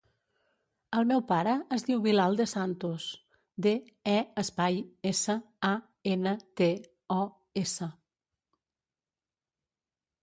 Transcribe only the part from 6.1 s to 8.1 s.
ena, te, o, essa.